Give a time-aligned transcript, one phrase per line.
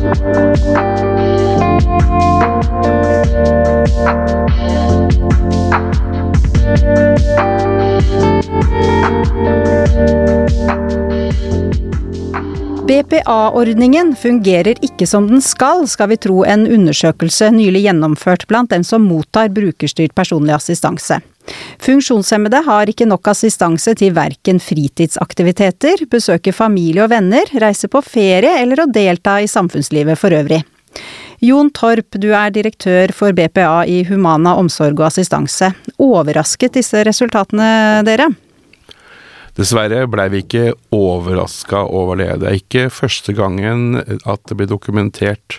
[0.00, 0.40] Thank
[12.90, 18.82] BPA-ordningen fungerer ikke som den skal, skal vi tro en undersøkelse nylig gjennomført blant dem
[18.82, 21.20] som mottar brukerstyrt personlig assistanse.
[21.78, 28.56] Funksjonshemmede har ikke nok assistanse til verken fritidsaktiviteter, besøke familie og venner, reise på ferie
[28.58, 30.64] eller å delta i samfunnslivet for øvrig.
[31.46, 35.70] Jon Torp, du er direktør for BPA i Humana omsorg og assistanse.
[36.02, 38.32] Overrasket disse resultatene dere?
[39.58, 42.30] Dessverre blei vi ikke overraska over det.
[42.42, 45.58] Det er ikke første gangen at det blir dokumentert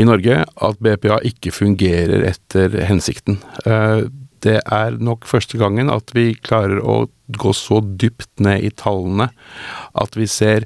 [0.00, 3.40] i Norge at BPA ikke fungerer etter hensikten.
[3.64, 4.08] Eh,
[4.44, 7.04] det er nok første gangen at vi klarer å
[7.38, 9.28] gå så dypt ned i tallene
[10.00, 10.64] at vi ser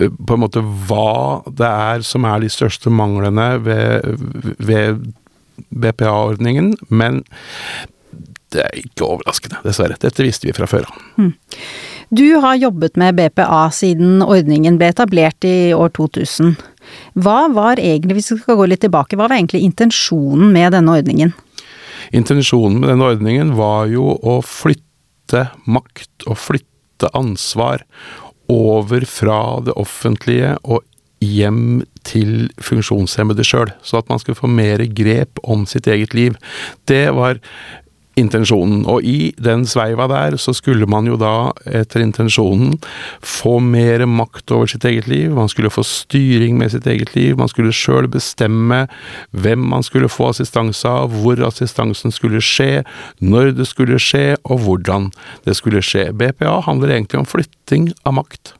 [0.00, 4.26] eh, på en måte hva det er som er de største manglene ved,
[4.58, 5.06] ved
[5.70, 6.74] BPA-ordningen.
[6.88, 7.22] Men
[8.54, 9.98] det er ikke overraskende, dessverre.
[10.00, 11.00] Dette visste vi fra før av.
[11.20, 11.32] Mm.
[12.10, 16.56] Du har jobbet med BPA siden ordningen ble etablert i år 2000.
[17.22, 20.96] Hva var egentlig, hvis vi skal gå litt tilbake, hva var egentlig intensjonen med denne
[20.98, 21.34] ordningen?
[22.16, 27.86] Intensjonen med denne ordningen var jo å flytte makt og flytte ansvar
[28.50, 30.82] over fra det offentlige og
[31.20, 36.36] hjem til funksjonshemmede sjøl, så at man skulle få mer grep om sitt eget liv.
[36.88, 37.38] Det var
[38.20, 38.84] intensjonen.
[38.90, 42.76] Og i den sveiva der så skulle man jo da, etter intensjonen,
[43.24, 45.32] få mer makt over sitt eget liv.
[45.36, 47.36] Man skulle få styring med sitt eget liv.
[47.40, 48.84] Man skulle sjøl bestemme
[49.30, 52.84] hvem man skulle få assistanse av, hvor assistansen skulle skje,
[53.20, 55.10] når det skulle skje, og hvordan
[55.48, 56.10] det skulle skje.
[56.12, 58.54] BPA handler egentlig om flytting av makt.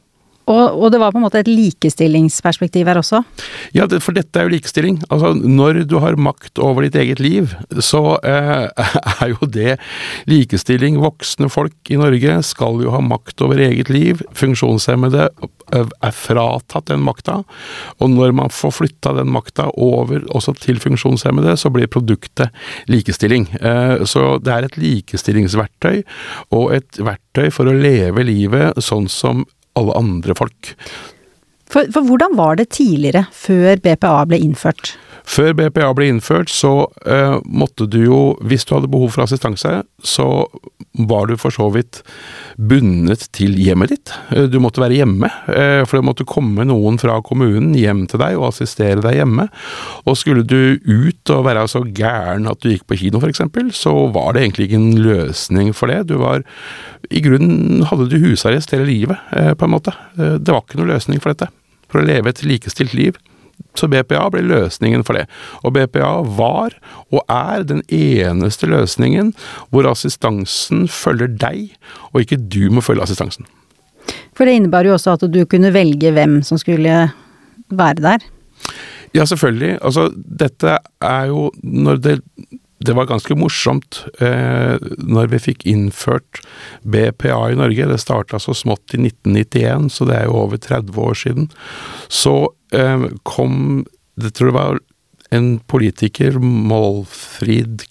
[0.51, 3.23] Og, og, det var på en måte et likestillingsperspektiv her også?
[3.77, 4.99] Ja, for dette er jo likestilling.
[5.09, 8.67] Altså, når du har makt over ditt eget liv, så eh,
[9.21, 9.77] er jo det
[10.31, 10.99] likestilling.
[11.03, 14.25] Voksne folk i Norge skal jo ha makt over eget liv.
[14.37, 17.41] Funksjonshemmede eh, er fratatt den makta.
[18.01, 22.51] Og når man får flytta den makta over også til funksjonshemmede, så blir produktet
[22.91, 23.47] likestilling.
[23.61, 26.03] Eh, så det er et likestillingsverktøy,
[26.57, 29.47] og et verktøy for å leve livet sånn som
[29.79, 30.75] alle andre folk.
[31.71, 34.97] For, for, hvordan var det tidligere, før BPA ble innført?
[35.31, 39.83] Før BPA ble innført, så eh, måtte du jo, hvis du hadde behov for assistanse,
[40.03, 40.27] så
[41.07, 42.01] var du for så vidt
[42.59, 44.15] bundet til hjemmet ditt.
[44.33, 48.23] Uh, du måtte være hjemme, eh, for det måtte komme noen fra kommunen hjem til
[48.25, 49.47] deg og assistere deg hjemme.
[50.11, 53.45] Og skulle du ut og være så gæren at du gikk på kino f.eks.,
[53.79, 56.03] så var det egentlig ikke en løsning for det.
[56.11, 56.43] Du var
[57.11, 59.95] I grunnen hadde du husarrest hele livet, på en måte.
[60.17, 61.53] Det var ikke noen løsning for dette.
[61.91, 63.19] For å leve et likestilt liv.
[63.79, 65.27] Så BPA ble løsningen for det.
[65.63, 66.75] Og BPA var,
[67.13, 69.33] og er, den eneste løsningen
[69.71, 71.69] hvor assistansen følger deg,
[72.11, 73.47] og ikke du må følge assistansen.
[74.35, 77.11] For det innebar jo også at du kunne velge hvem som skulle
[77.71, 78.25] være der?
[79.15, 79.79] Ja, selvfølgelig.
[79.83, 82.21] Altså, dette er jo Når det
[82.81, 86.41] det var ganske morsomt eh, når vi fikk innført
[86.81, 87.89] BPA i Norge.
[87.91, 91.51] Det starta så smått i 1991, så det er jo over 30 år siden.
[92.09, 92.37] Så
[92.73, 93.85] eh, kom
[94.21, 94.81] Det tror jeg var
[95.31, 97.85] en politiker, Målfrid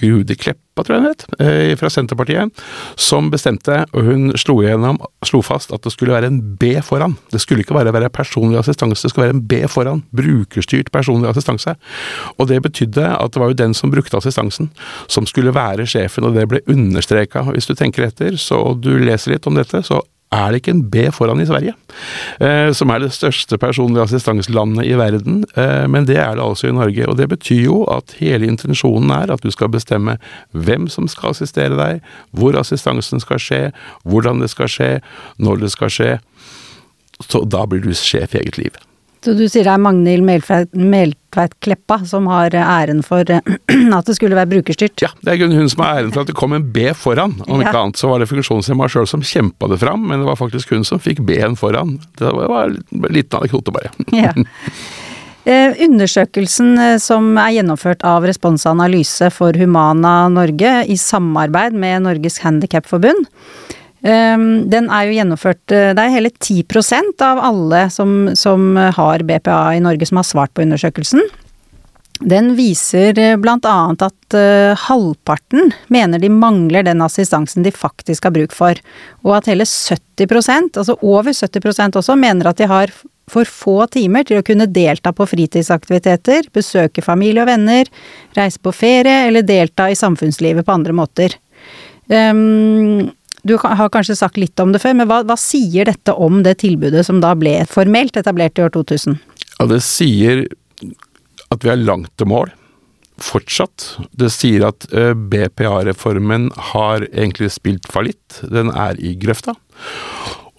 [0.00, 2.62] Gudi Kleppa, tror jeg hun het, eh, fra Senterpartiet,
[2.96, 7.16] som bestemte, og hun slo, igjennom, slo fast at det skulle være en B foran.
[7.32, 10.04] Det skulle ikke være personlig assistanse, det skulle være en B foran.
[10.16, 11.76] Brukerstyrt personlig assistanse.
[12.38, 14.70] Og det betydde at det var jo den som brukte assistansen,
[15.08, 17.44] som skulle være sjefen, og det ble understreka.
[17.52, 20.82] Hvis du tenker etter, så du leser litt om dette, så er det ikke en
[20.90, 21.72] B foran i Sverige,
[22.38, 26.68] eh, som er det største personlige assistanselandet i verden, eh, men det er det altså
[26.68, 27.08] i Norge.
[27.08, 30.18] Og det betyr jo at hele intensjonen er at du skal bestemme
[30.52, 33.62] hvem som skal assistere deg, hvor assistansen skal skje,
[34.04, 34.92] hvordan det skal skje,
[35.38, 36.12] når det skal skje.
[37.26, 38.78] Så da blir du sjef i eget liv.
[39.20, 40.70] Så du sier det er Magnhild Meltveit
[41.30, 45.04] Kleppa som har æren for at det skulle være brukerstyrt?
[45.04, 47.36] Ja, det er hun som har æren for at det kom en B foran.
[47.46, 50.40] Om ikke annet så var det funksjonshemma sjøl som kjempa det fram, men det var
[50.40, 51.98] faktisk hun som fikk B-en foran.
[52.18, 53.94] Det var en liten anekdote, bare.
[54.20, 54.34] Ja.
[55.48, 62.42] Eh, undersøkelsen eh, som er gjennomført av Responsanalyse for Humana Norge i samarbeid med Norges
[62.44, 63.24] Handikapforbund,
[64.00, 69.74] den er jo gjennomført eh, Det er hele 10% av alle som, som, har BPA
[69.76, 71.20] i Norge som har svart på undersøkelsen.
[72.20, 78.28] Den viser eh, blant annet at uh, halvparten mener de mangler den assistansen de faktisk
[78.28, 78.76] har bruk for,
[79.24, 82.92] og at hele 70% altså over 70% også, mener at de har
[83.30, 87.88] for få timer til å kunne delta på fritidsaktiviteter, besøke familie og venner,
[88.36, 91.36] reise på ferie eller delta i samfunnslivet på andre måter.
[92.10, 93.06] Um,
[93.46, 96.58] du har kanskje sagt litt om det før, men hva, hva, sier dette om det
[96.62, 99.20] tilbudet som da ble formelt etablert i år 2000?
[99.58, 100.46] Ja, Det sier
[101.50, 102.52] at vi er langt til mål.
[103.20, 103.98] Fortsatt.
[104.16, 108.40] Det sier at eh, BPA-reformen har egentlig spilt fallitt.
[108.48, 109.56] Den er i grøfta.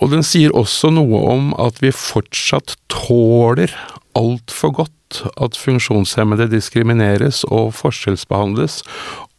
[0.01, 3.73] Og den sier også noe om at vi fortsatt tåler
[4.17, 8.81] altfor godt at funksjonshemmede diskrimineres og forskjellsbehandles,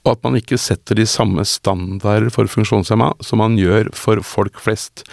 [0.03, 4.59] og at man ikke setter de samme standarder for funksjonshemma som man gjør for folk
[4.63, 5.05] flest.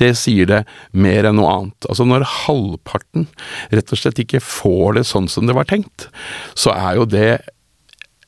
[0.00, 0.62] Det sier det
[0.96, 1.88] mer enn noe annet.
[1.90, 3.28] Altså når halvparten
[3.74, 6.08] rett og slett ikke får det sånn som det var tenkt,
[6.56, 7.30] så er jo det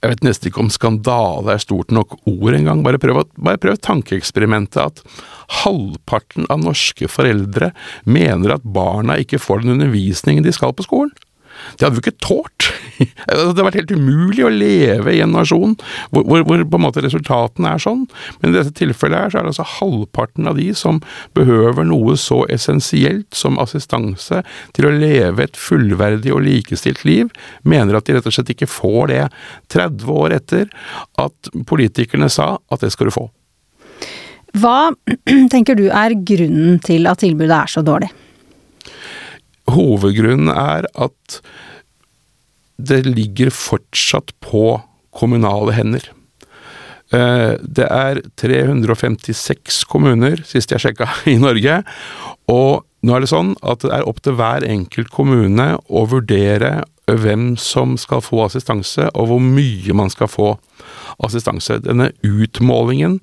[0.01, 2.81] jeg vet nesten ikke om skandale er stort nok ord engang.
[2.85, 5.03] Bare prøv, bare prøv tankeeksperimentet at
[5.61, 7.69] halvparten av norske foreldre
[8.09, 11.13] mener at barna ikke får den undervisningen de skal på skolen.
[11.77, 12.69] Det hadde vi ikke tålt.
[13.01, 15.73] Det hadde vært helt umulig å leve i en nasjon
[16.13, 18.05] hvor, hvor, hvor, på en måte resultatene er sånn.
[18.41, 21.01] Men i dette tilfellet her, så er det altså halvparten av de som
[21.39, 24.43] behøver noe så essensielt som assistanse
[24.77, 28.71] til å leve et fullverdig og likestilt liv, mener at de rett og slett ikke
[28.71, 29.27] får det
[29.73, 30.71] 30 år etter
[31.21, 33.29] at politikerne sa at det skal du få.
[34.59, 34.91] Hva
[35.53, 38.11] tenker du er grunnen til at tilbudet er så dårlig?
[39.75, 41.41] Hovedgrunnen er at
[42.81, 44.81] det ligger fortsatt på
[45.17, 46.07] kommunale hender.
[47.11, 51.83] Eh, det er 356 kommuner, sist jeg sjekka, i Norge.
[52.51, 56.81] Og nå er det sånn at det er opp til hver enkelt kommune å vurdere
[57.11, 60.53] hvem som skal få assistanse, og hvor mye man skal få
[61.25, 61.81] assistanse.
[61.83, 63.19] Denne utmålingen,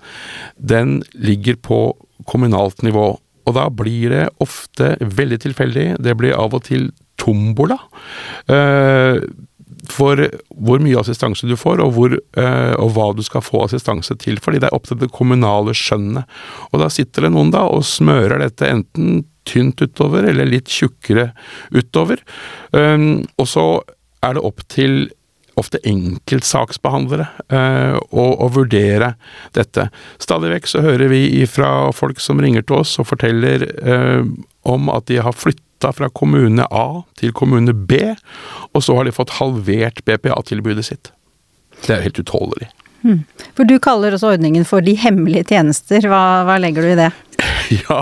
[0.58, 1.80] den ligger på
[2.28, 3.14] kommunalt nivå.
[3.48, 5.90] Og da blir det ofte veldig tilfeldig.
[6.04, 6.90] Det blir av og til
[7.22, 7.80] tombola.
[8.52, 9.24] Uh,
[9.88, 10.20] for
[10.52, 14.42] hvor mye assistanse du får, og, hvor, uh, og, hva du skal få assistanse til.
[14.44, 16.28] Fordi det er opp til det kommunale skjønnet.
[16.72, 21.30] Og da sitter det noen da og smører dette enten tynt utover eller litt tjukkere
[21.72, 22.20] utover.
[22.76, 23.68] Um, og så
[24.26, 25.06] er det opp til
[25.58, 29.14] ofte enkeltsaksbehandlere eh, å, vurdere
[29.58, 29.88] dette.
[30.22, 34.22] Stadig vekk så hører vi fra folk som ringer til oss og forteller eh,
[34.68, 36.88] om at de har flytta fra kommune A
[37.20, 38.02] til kommune B,
[38.74, 41.12] og så har de fått halvert BPA-tilbudet sitt.
[41.86, 42.70] Det er helt utholdelig.
[43.06, 43.24] Hmm.
[43.58, 46.06] For du kaller også ordningen for de hemmelige tjenester.
[46.10, 47.12] Hva, hva legger du i det?
[47.84, 48.02] ja,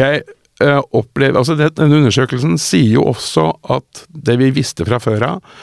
[0.00, 0.22] jeg
[0.64, 5.54] eh, opplever Altså, denne undersøkelsen sier jo også at det vi visste fra før av,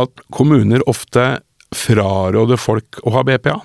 [0.00, 1.38] at kommuner ofte
[1.74, 3.58] fraråder folk å ha BPA.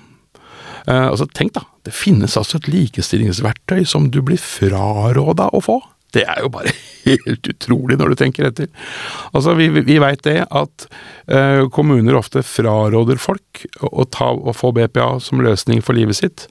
[0.86, 5.80] Eh, altså Tenk da, det finnes altså et likestillingsverktøy som du blir fraråda å få.
[6.12, 6.72] Det er jo bare
[7.06, 8.68] helt utrolig når du tenker etter.
[9.32, 10.86] Altså, Vi, vi veit det at
[11.28, 16.46] eh, kommuner ofte fraråder folk å, ta, å, få BPA som løsning for livet sitt.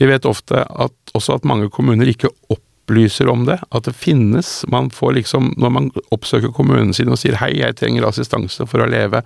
[0.00, 3.94] Vi vet ofte at, også at mange kommuner ikke opp opplyser om det, at det
[3.98, 4.64] finnes.
[4.70, 8.82] Man får liksom, når man oppsøker kommunen sin og sier hei, jeg trenger assistanse for
[8.82, 9.22] å leve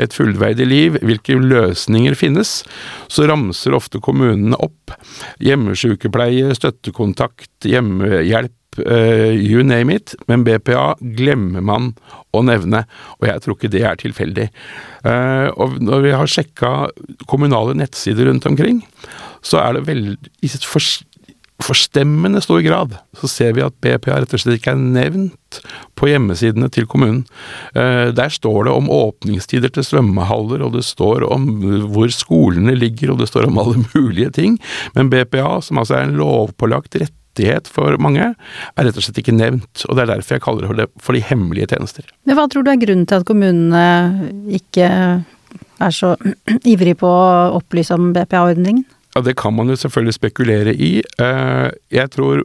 [0.00, 2.62] et fullverdig liv, hvilke løsninger finnes,
[3.12, 4.96] så ramser ofte kommunene opp.
[5.44, 11.90] Hjemmesykepleie, støttekontakt, hjemmehjelp, Uh, you name it, men BPA glemmer man
[12.32, 12.86] å nevne,
[13.18, 14.46] og jeg tror ikke det er tilfeldig.
[15.04, 16.70] Uh, og når vi har sjekka
[17.28, 18.80] kommunale nettsider rundt omkring,
[19.44, 20.16] så er det veldig
[21.64, 25.60] forstemmende stor grad så ser vi at BPA rett og slett ikke er nevnt
[25.98, 27.22] på hjemmesidene til kommunen.
[27.76, 31.48] Eh, der står det om åpningstider til svømmehaller, og det står om
[31.92, 34.56] hvor skolene ligger, og det står om alle mulige ting,
[34.96, 39.36] men BPA, som altså er en lovpålagt rettighet for mange, er rett og slett ikke
[39.36, 42.08] nevnt, og det er derfor jeg kaller det for de hemmelige tjenester.
[42.26, 43.84] Men Hva tror du er grunnen til at kommunene
[44.60, 44.88] ikke
[45.82, 46.14] er så
[46.72, 48.84] ivrig på å opplyse om BPA-ordningen?
[49.12, 50.92] Ja, det kan man jo selvfølgelig spekulere i.
[51.20, 52.44] Eh, jeg tror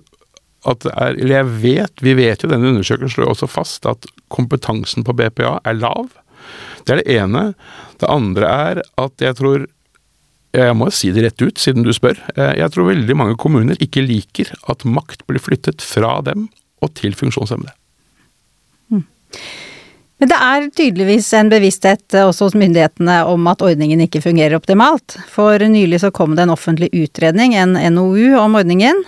[0.67, 4.07] at det er Eller jeg vet, vi vet jo denne undersøkelsen slår også fast at
[4.33, 6.09] kompetansen på BPA er lav.
[6.83, 7.53] Det er det ene.
[8.01, 9.67] Det andre er at jeg tror
[10.57, 12.17] jeg må si det rett ut, siden du spør.
[12.35, 16.47] Eh, jeg tror veldig mange kommuner ikke liker at makt blir flyttet fra dem
[16.83, 17.73] og til funksjonshemmede.
[18.91, 19.03] Mm.
[20.17, 24.57] Men det er tydeligvis en bevissthet eh, også hos myndighetene om at ordningen ikke fungerer
[24.57, 25.17] optimalt.
[25.29, 29.03] For nylig så kom det en offentlig utredning, en NOU, om ordningen.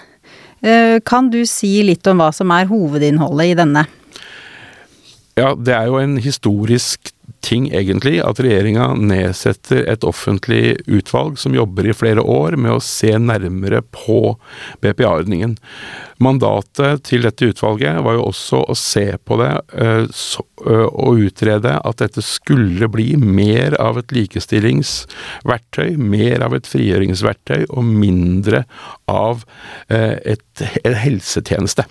[0.61, 3.85] Eh, kan du si litt om hva som er hovedinnholdet i denne?
[5.39, 7.13] Ja, det er jo en historisk
[7.45, 12.83] ting, egentlig, at regjeringa nedsetter et offentlig utvalg som jobber i flere år med å
[12.83, 14.35] se nærmere på
[14.83, 15.55] BPA-ordningen.
[16.19, 19.51] Mandatet til dette utvalget var jo også å se på det
[20.67, 27.87] og utrede at dette skulle bli mer av et likestillingsverktøy, mer av et frigjøringsverktøy og
[27.87, 28.65] mindre
[29.07, 29.45] av
[29.87, 31.87] et, et helsetjeneste.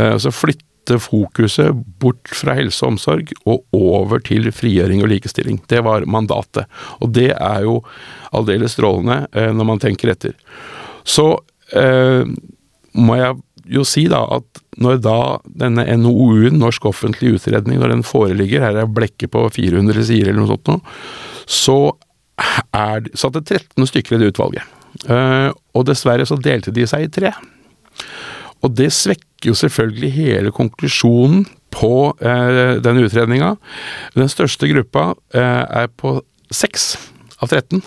[0.00, 0.69] Så flytte
[1.02, 5.60] fokuset bort fra helse og omsorg og over til frigjøring og likestilling.
[5.70, 6.66] Det var mandatet.
[7.00, 7.80] Og det er jo
[8.32, 10.34] aldeles strålende når man tenker etter.
[11.04, 11.26] Så
[11.76, 12.24] eh,
[12.96, 13.38] må jeg
[13.70, 18.80] jo si da at når da denne NOU-en, Norsk offentlig utredning, når den foreligger, her
[18.82, 20.78] er blekket på 400 sider eller noe sånt nå,
[21.50, 21.78] så
[22.72, 24.76] er satt det 13 stykker i det utvalget.
[25.06, 27.34] Eh, og dessverre så delte de seg i tre.
[28.64, 33.54] Og det svekker jo selvfølgelig hele konklusjonen på eh, denne utredninga.
[34.16, 36.18] Den største gruppa eh, er på
[36.50, 36.92] seks
[37.40, 37.80] av 13,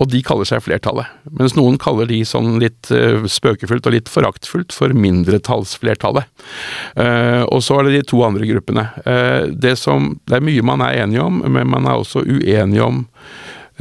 [0.00, 1.10] og de kaller seg flertallet.
[1.36, 6.30] Mens noen kaller de sånn litt eh, spøkefullt og litt foraktfullt for mindretallsflertallet.
[6.96, 8.86] Eh, og så er det de to andre gruppene.
[9.04, 12.86] Uh, det, som, det er mye man er enige om, men man er også uenige
[12.86, 13.04] om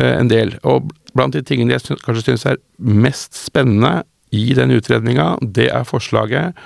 [0.02, 0.56] en del.
[0.66, 4.02] Og blant de tingene jeg kanskje synes er mest spennende
[4.34, 6.58] i den utredninga, det er forslaget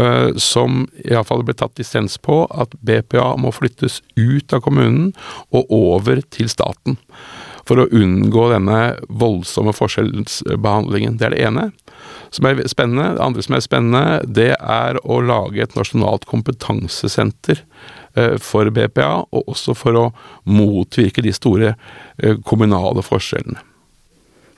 [0.00, 5.12] uh, som iallfall ble tatt dissens på, at BPA må flyttes ut av kommunen
[5.54, 6.98] og over til staten
[7.68, 11.14] for å unngå denne voldsomme forskjellsbehandlingen.
[11.18, 11.68] Det er det ene
[12.34, 13.12] som er spennende.
[13.14, 17.62] Det andre som er spennende, det er å lage et nasjonalt kompetansesenter
[18.16, 20.06] eh, for BPA, og også for å
[20.48, 23.62] motvirke de store eh, kommunale forskjellene.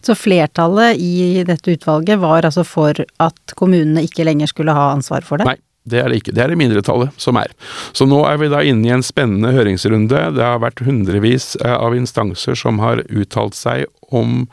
[0.04, 5.24] Så flertallet i dette utvalget var altså for at kommunene ikke lenger skulle ha ansvar
[5.24, 5.48] for det?
[5.48, 6.32] Nei, det er det ikke.
[6.32, 7.52] Det er det mindretallet som er.
[7.96, 10.20] Så nå er vi da inne i en spennende høringsrunde.
[10.36, 13.84] Det har vært hundrevis eh, av instanser som har uttalt seg
[14.14, 14.46] om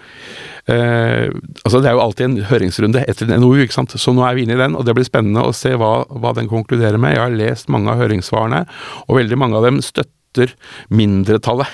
[0.71, 1.27] eh,
[1.61, 3.95] Altså det er jo alltid en høringsrunde etter en NOU, ikke sant.
[3.95, 6.35] Så nå er vi inne i den, og det blir spennende å se hva, hva
[6.35, 7.15] den konkluderer med.
[7.15, 8.65] Jeg har lest mange av høringssvarene,
[9.07, 10.55] og veldig mange av dem støtter støtter
[10.89, 11.67] mindretallet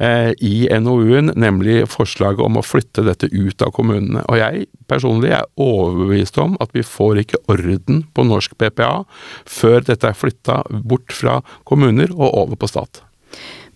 [0.00, 4.24] eh, i NOU-en, nemlig forslaget om å flytte dette ut av kommunene.
[4.28, 9.04] Og jeg personlig er overbevist om at vi får ikke orden på norsk BPA
[9.46, 13.04] før dette er flytta bort fra kommuner og over på stat.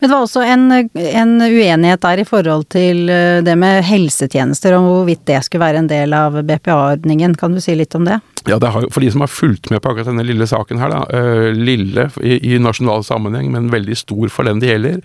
[0.04, 0.64] Men det var også en,
[1.00, 5.80] en, uenighet der i forhold til eh, det med helsetjenester, om hvorvidt det skulle være
[5.80, 7.32] en del av BPA-ordningen.
[7.40, 8.18] Kan du si litt om det?
[8.44, 10.92] Ja, det har, For de som har fulgt med på akkurat denne lille saken her,
[10.92, 15.00] da, uh, lille i, i, nasjonal sammenheng, men veldig stor for den det gjelder,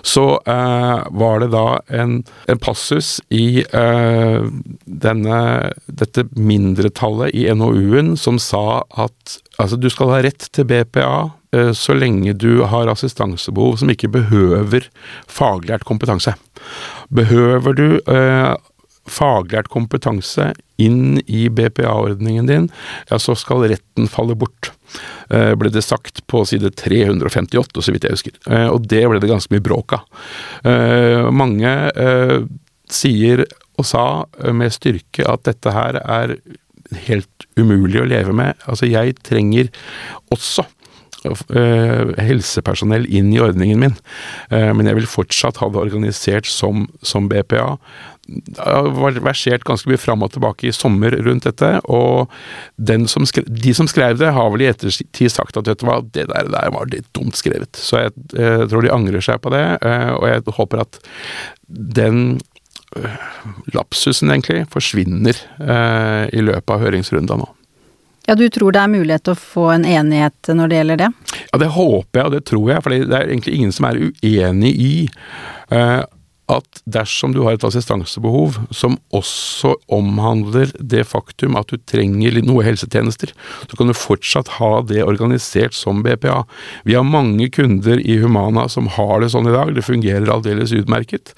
[0.00, 1.66] så uh, var det da
[2.00, 4.48] en, en passus i uh,
[4.88, 5.42] denne,
[5.84, 11.34] dette mindretallet i NOU-en som sa at altså, du skal ha rett til BPA
[11.72, 14.90] så lenge du har assistansebehov som ikke behøver
[15.32, 16.34] faglært kompetanse.
[17.08, 17.86] Behøver du
[19.08, 22.68] faglært kompetanse inn i BPA-ordningen din,
[23.10, 24.70] ja, så skal retten falle bort.
[25.30, 28.38] Eh, ble det sagt på side 358, så vidt jeg husker.
[28.46, 30.24] Eh, og det ble det ganske mye bråk av.
[30.68, 31.74] Eh, mange
[32.88, 33.44] sier
[33.78, 34.04] og sa
[34.54, 36.38] med styrke at dette her er
[37.04, 38.56] helt umulig å leve med.
[38.70, 39.68] Altså, jeg trenger
[40.32, 40.64] også
[41.24, 43.96] helsepersonell inn i ordningen min,
[44.50, 47.72] men jeg vil fortsatt ha det organisert som, som BPA
[48.28, 52.28] det har versert ganske mye fram og tilbake i sommer rundt dette, og
[53.08, 56.02] som skrev, de som skrev det, har vel i ettertid sagt at vet du hva,
[56.04, 57.72] det der, der var litt dumt skrevet.
[57.80, 61.00] Så jeg, jeg, tror de angrer seg på det, eh, og jeg håper at
[61.68, 62.40] den
[63.00, 63.16] eh,
[63.72, 67.48] lapsusen, egentlig, forsvinner eh, i løpet av høringsrunda nå.
[68.28, 71.08] Ja, Du tror det er mulighet til å få en enighet når det gjelder det?
[71.48, 74.02] Ja, det håper jeg, og det tror jeg, for det er egentlig ingen som er
[74.04, 74.92] uenig i
[76.48, 82.64] at dersom du har et assistansebehov som også omhandler det faktum at du trenger noe
[82.64, 83.34] helsetjenester,
[83.68, 86.40] så kan du fortsatt ha det organisert som BPA.
[86.88, 90.72] Vi har mange kunder i Humana som har det sånn i dag, det fungerer aldeles
[90.76, 91.34] utmerket.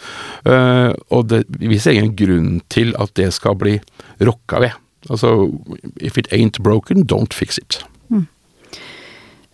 [0.46, 3.80] Eh, og det, vi ser ingen grunn til at det skal bli
[4.22, 4.78] rokka ved.
[5.08, 5.50] Altså,
[5.96, 7.80] if it ain't broken, don't fix it.
[8.10, 8.26] Mm.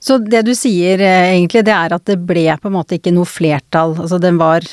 [0.01, 3.15] Så det du sier eh, egentlig, det er at det ble på en måte ikke
[3.15, 3.97] noe flertall.
[3.99, 4.67] Altså den var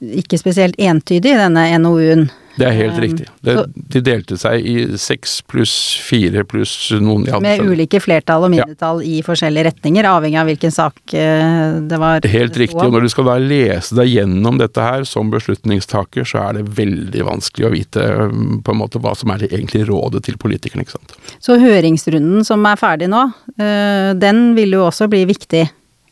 [0.00, 2.28] ikke spesielt entydig, denne NOU-en.
[2.56, 3.26] Det er helt um, riktig.
[3.44, 3.54] Det,
[3.94, 9.02] de delte seg i seks pluss fire pluss noen ja, Med ulike flertall og mindretall
[9.04, 9.18] ja.
[9.18, 12.26] i forskjellige retninger, avhengig av hvilken sak eh, det var.
[12.36, 12.80] Helt riktig.
[12.80, 16.66] Og når du skal da lese deg gjennom dette her som beslutningstaker, så er det
[16.80, 20.40] veldig vanskelig å vite um, på en måte hva som er det egentlige rådet til
[20.40, 21.16] politikerne, ikke sant.
[21.42, 23.26] Så høringsrunden som er ferdig nå,
[23.60, 25.66] eh, den vil jo også bli viktig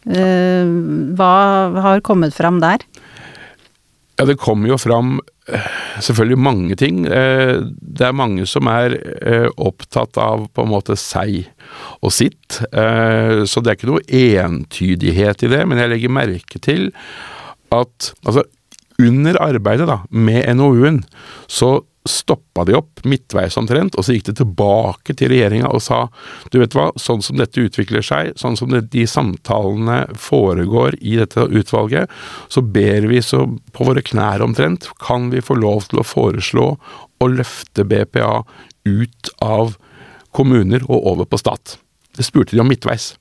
[0.04, 0.68] Eh,
[1.16, 1.34] hva
[1.80, 2.84] har kommet fram der?
[4.18, 5.16] Ja, det kommer jo fram
[6.04, 7.04] selvfølgelig mange ting.
[7.06, 8.96] Eh, det er mange som er
[9.60, 11.44] opptatt av på en måte seg
[12.04, 15.62] og sitt, så det er ikke noe entydighet i det.
[15.66, 16.90] Men jeg legger merke til
[17.74, 18.44] at altså,
[19.02, 21.00] under arbeidet da, med NOU-en,
[21.50, 26.02] så stoppa de opp midtveis omtrent, og så gikk de tilbake til regjeringa og sa
[26.52, 31.16] du vet hva, sånn som dette utvikler seg, sånn som det, de samtalene foregår i
[31.20, 32.12] dette utvalget,
[32.52, 36.66] så ber vi så på våre knær omtrent, kan vi få lov til å foreslå
[37.24, 38.42] å løfte BPA
[38.84, 39.78] ut av
[40.36, 41.78] kommuner og over på stat.
[42.14, 43.14] Det spurte de om midtveis,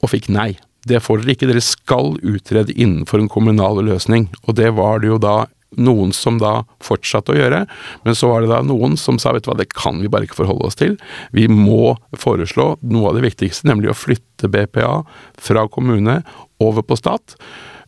[0.00, 0.52] og fikk nei.
[0.88, 4.30] Det får dere ikke, dere skal utrede innenfor en kommunal løsning.
[4.46, 5.34] Og det var det jo da
[5.78, 7.64] noen som da fortsatte å gjøre,
[8.04, 10.26] men så var det da noen som sa vet du hva, det kan vi bare
[10.26, 10.96] ikke forholde oss til.
[11.36, 15.00] Vi må foreslå noe av det viktigste, nemlig å flytte BPA
[15.40, 16.20] fra kommune
[16.60, 17.36] over på stat.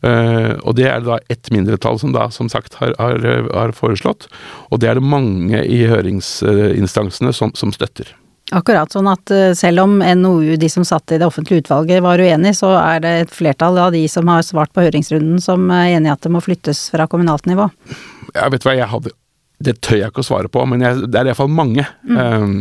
[0.03, 3.71] Uh, og det er det da ett mindretall som da som sagt har, har, har,
[3.71, 4.27] foreslått,
[4.67, 8.11] og det er det mange i høringsinstansene som, som støtter.
[8.53, 12.21] Akkurat sånn at eh, selv om NOU, de som satt i det offentlige utvalget var
[12.21, 15.95] uenig, så er det et flertall av de som har svart på høringsrunden som er
[15.95, 17.69] enig i at det må flyttes fra kommunalt nivå?
[18.35, 19.13] Ja, vet du hva, jeg hadde
[19.63, 21.85] Det tør jeg ikke å svare på, men jeg, det er iallfall mange.
[22.03, 22.17] Mm.
[22.19, 22.55] Um,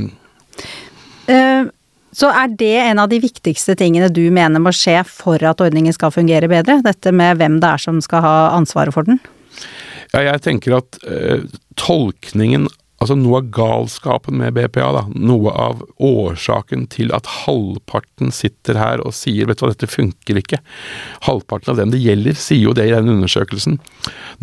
[1.29, 1.71] uh,
[2.15, 5.97] så er det en av de viktigste tingene du mener må skje for at ordningen
[5.97, 6.81] skal fungere bedre?
[6.85, 9.19] Dette med hvem det er som skal ha ansvaret for den?
[10.13, 11.43] Ja, jeg tenker at uh,
[11.81, 12.69] tolkningen
[13.03, 19.03] Altså Noe av galskapen med BPA, da, noe av årsaken til at halvparten sitter her
[19.03, 20.61] og sier vet du hva, dette funker ikke.
[21.27, 23.81] Halvparten av dem det gjelder, sier jo det i den undersøkelsen.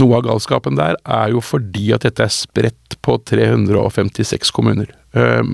[0.02, 4.92] Noe av galskapen der er jo fordi at dette er spredt på 356 kommuner.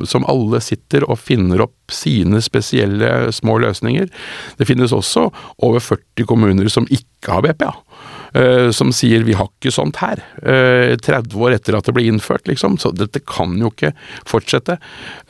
[0.10, 4.10] Som alle sitter og finner opp sine spesielle små løsninger.
[4.58, 5.30] Det finnes også
[5.64, 7.76] over 40 kommuner som ikke har BPA.
[8.34, 12.06] Eh, som sier vi har ikke sånt her, 30 eh, år etter at det ble
[12.10, 12.78] innført, liksom.
[12.82, 13.94] Så dette kan jo ikke
[14.28, 14.78] fortsette.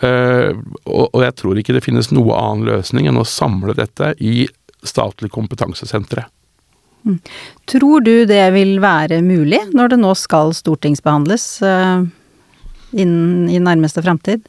[0.06, 0.54] Eh,
[0.86, 4.48] og jeg tror ikke det finnes noe annen løsning enn å samle dette i
[4.86, 6.28] statlig kompetansesentre.
[7.06, 7.20] Mm.
[7.70, 11.48] Tror du det vil være mulig, når det nå skal stortingsbehandles
[12.96, 14.48] innen i nærmeste framtid?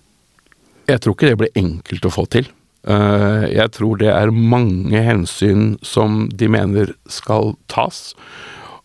[0.86, 2.48] Jeg tror ikke det blir enkelt å få til.
[2.86, 8.14] Eh, jeg tror det er mange hensyn som de mener skal tas.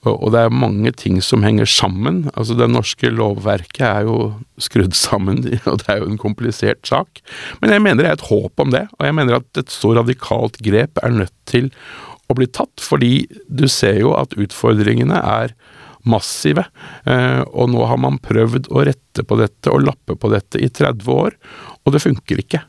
[0.10, 2.24] Og det er mange ting som henger sammen.
[2.34, 4.16] Altså Det norske lovverket er jo
[4.58, 7.22] skrudd sammen, og det er jo en komplisert sak.
[7.62, 9.94] Men jeg mener det er et håp om det, og jeg mener at et så
[10.00, 11.70] radikalt grep er nødt til
[12.32, 12.82] å bli tatt.
[12.82, 15.54] Fordi du ser jo at utfordringene er
[16.10, 16.66] massive.
[17.06, 20.72] Eh, og nå har man prøvd å rette på dette og lappe på dette i
[20.72, 21.38] 30 år,
[21.86, 22.66] og det funker ikke.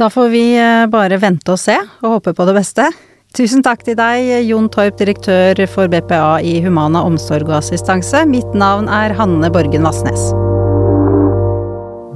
[0.00, 2.88] Da får vi eh, bare vente og se, og håpe på det beste.
[3.32, 8.26] Tusen takk til deg, Jon Torp, direktør for BPA i Humana omsorg og assistanse.
[8.28, 10.32] Mitt navn er Hanne Borgen Vassnes.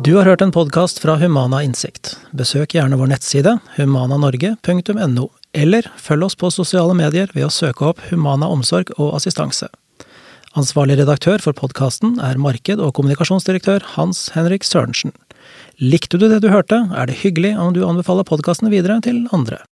[0.05, 2.13] Du har hørt en podkast fra Humana Innsikt.
[2.37, 5.25] Besøk gjerne vår nettside humananorge.no,
[5.57, 9.67] eller følg oss på sosiale medier ved å søke opp Humana omsorg og assistanse.
[10.57, 15.17] Ansvarlig redaktør for podkasten er marked- og kommunikasjonsdirektør Hans Henrik Sørensen.
[15.77, 19.59] Likte du det du hørte, er det hyggelig om du anbefaler podkasten videre til andre.